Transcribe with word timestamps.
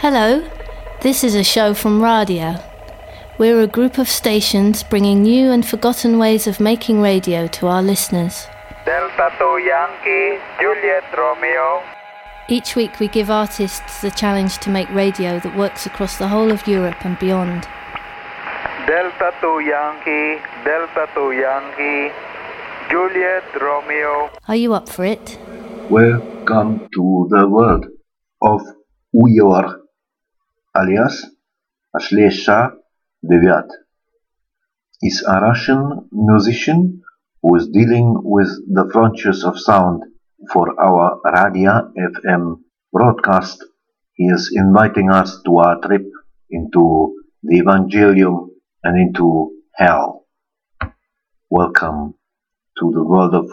Hello, 0.00 0.48
this 1.00 1.24
is 1.24 1.34
a 1.34 1.42
show 1.42 1.74
from 1.74 2.00
Radia. 2.00 2.62
We're 3.36 3.60
a 3.62 3.66
group 3.66 3.98
of 3.98 4.08
stations 4.08 4.84
bringing 4.84 5.22
new 5.22 5.50
and 5.50 5.66
forgotten 5.66 6.18
ways 6.18 6.46
of 6.46 6.60
making 6.60 7.00
radio 7.00 7.48
to 7.48 7.66
our 7.66 7.82
listeners. 7.82 8.46
Delta 8.86 9.32
2 9.40 9.58
Yankee, 9.58 10.38
Juliet 10.60 11.02
Romeo. 11.18 11.82
Each 12.48 12.76
week 12.76 13.00
we 13.00 13.08
give 13.08 13.28
artists 13.28 14.00
the 14.00 14.12
challenge 14.12 14.58
to 14.58 14.70
make 14.70 14.88
radio 14.90 15.40
that 15.40 15.56
works 15.56 15.84
across 15.84 16.16
the 16.16 16.28
whole 16.28 16.52
of 16.52 16.64
Europe 16.68 17.04
and 17.04 17.18
beyond. 17.18 17.66
Delta 18.86 19.32
2 19.40 19.60
Yankee, 19.66 20.40
Delta 20.64 21.08
2 21.12 21.32
Yankee, 21.32 22.14
Juliet 22.88 23.60
Romeo. 23.60 24.30
Are 24.46 24.54
you 24.54 24.74
up 24.74 24.88
for 24.88 25.04
it? 25.04 25.36
Welcome 25.90 26.86
to 26.94 27.26
the 27.30 27.48
world 27.48 27.86
of 28.42 28.60
Uior, 29.12 29.87
alias 30.76 31.24
Ashlesha 31.96 32.72
Devyat. 33.24 33.68
is 35.02 35.24
a 35.26 35.40
Russian 35.40 36.08
musician 36.12 37.02
who 37.42 37.56
is 37.56 37.68
dealing 37.68 38.14
with 38.22 38.48
the 38.68 38.88
frontiers 38.92 39.44
of 39.44 39.58
sound 39.58 40.02
for 40.52 40.78
our 40.80 41.20
Radia 41.24 41.90
FM 41.96 42.60
broadcast. 42.92 43.64
He 44.14 44.24
is 44.24 44.50
inviting 44.52 45.10
us 45.10 45.40
to 45.46 45.60
a 45.60 45.80
trip 45.82 46.04
into 46.50 47.14
the 47.42 47.60
Evangelium 47.62 48.48
and 48.82 49.00
into 49.00 49.52
hell. 49.74 50.26
Welcome 51.48 52.14
to 52.78 52.90
the 52.92 53.04
world 53.04 53.34
of 53.34 53.50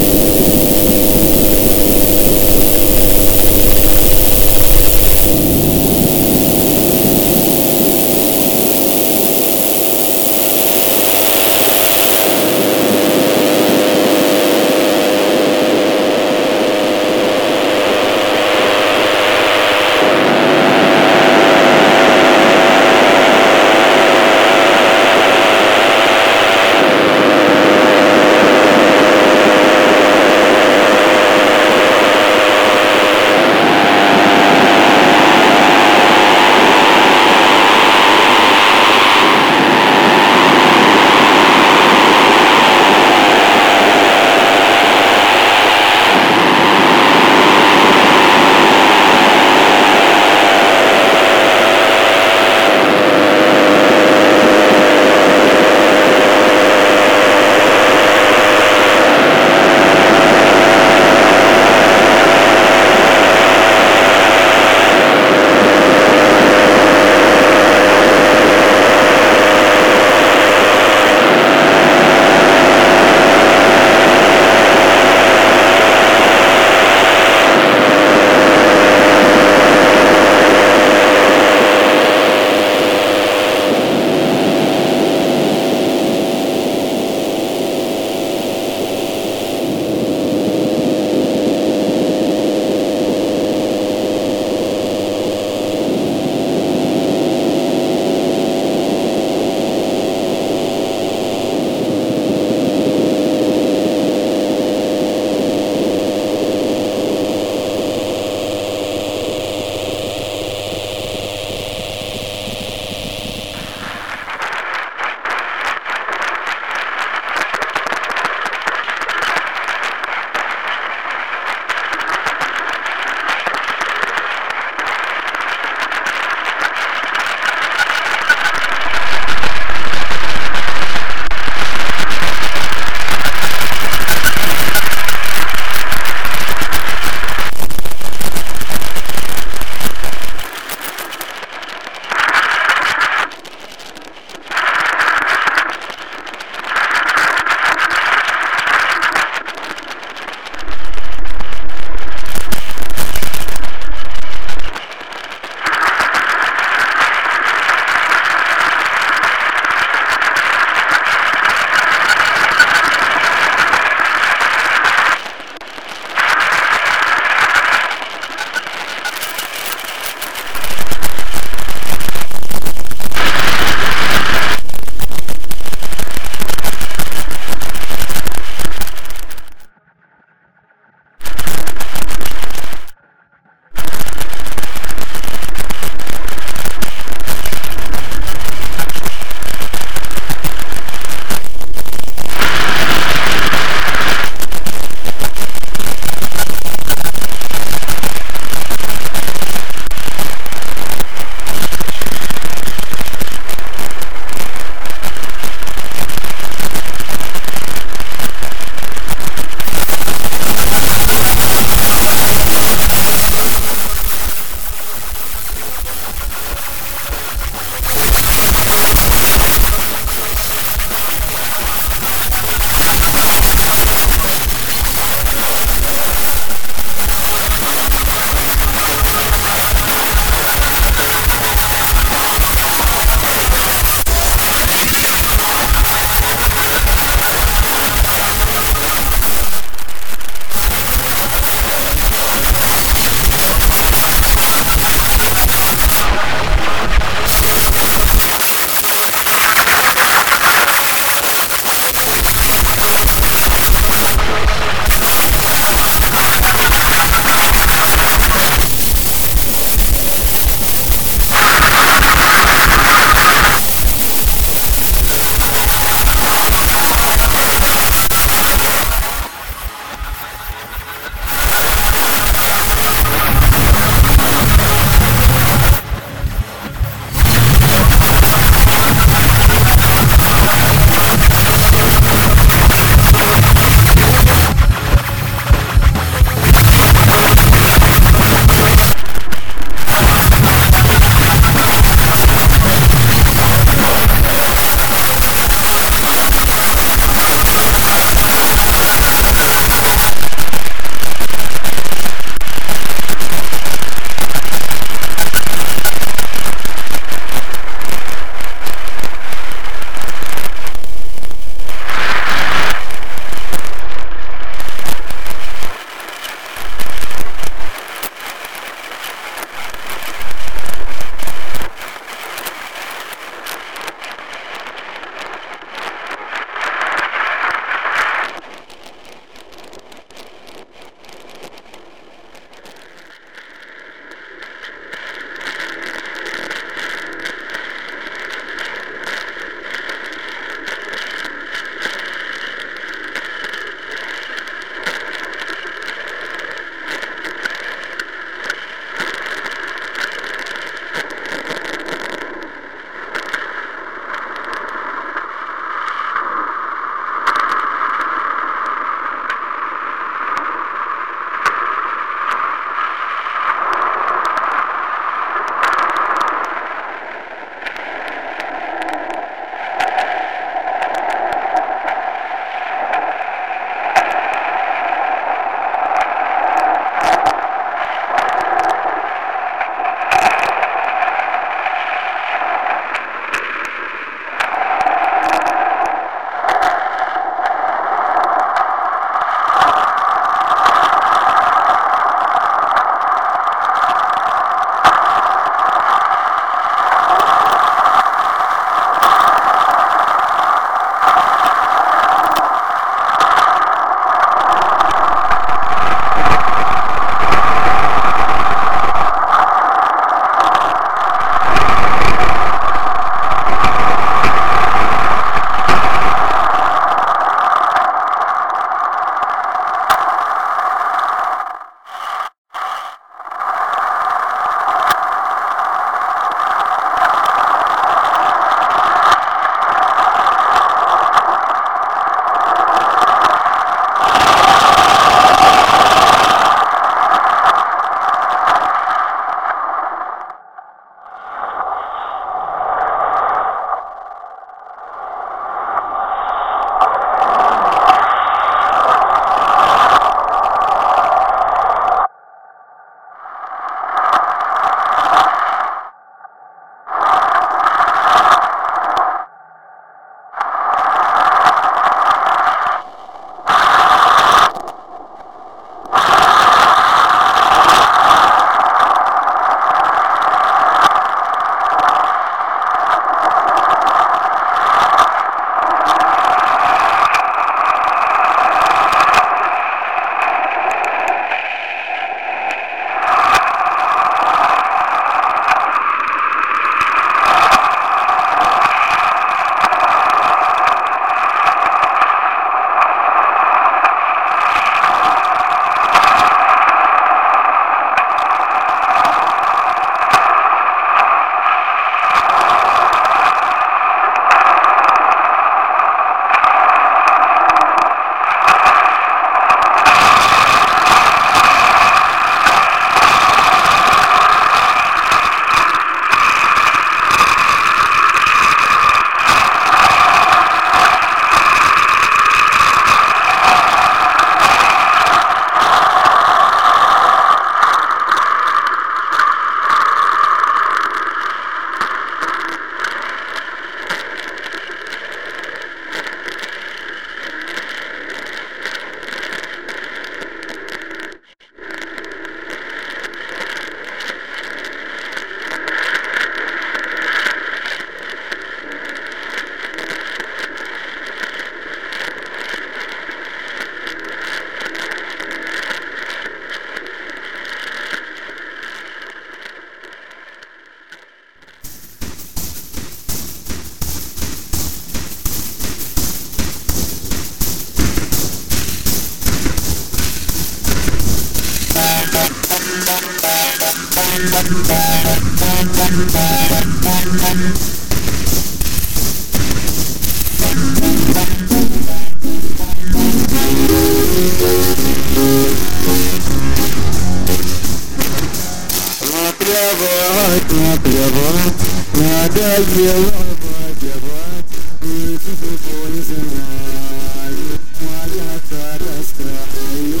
плевать, 589.48 590.50
не 590.52 590.76
плевать, 590.78 591.60
надоело 591.94 593.12
выпивать, 593.40 594.50
и 594.82 595.18
тихо 595.18 595.48
не 595.88 596.02
знаю, 596.02 597.48
моя-то 597.80 598.60
раскраю. 598.84 600.00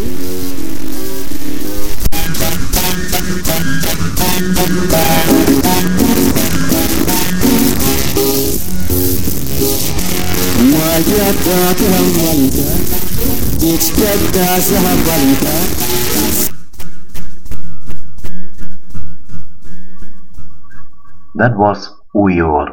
Моя-то 10.60 11.58
команда, 11.78 12.68
ведь 13.60 13.92
когда 13.92 14.48
заболела, 14.60 15.97
That 21.38 21.56
was 21.56 21.94
Uior, 22.16 22.66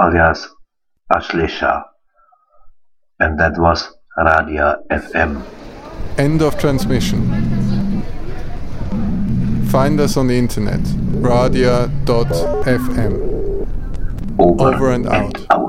alias 0.00 0.48
Ashlesha, 1.12 1.84
and 3.20 3.38
that 3.38 3.56
was 3.58 3.94
Radia 4.18 4.78
FM. 4.90 5.42
End 6.18 6.42
of 6.42 6.58
transmission. 6.58 7.22
Find 9.70 10.00
us 10.00 10.16
on 10.16 10.26
the 10.26 10.36
internet, 10.36 10.80
radia.fm. 11.22 11.68
Over, 14.40 14.74
Over 14.74 14.90
and 14.90 15.06
out. 15.06 15.46
out. 15.50 15.67